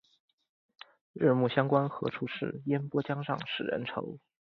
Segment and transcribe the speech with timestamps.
[1.13, 2.63] 日暮乡关何处是？
[2.65, 4.17] 烟波江上使人愁。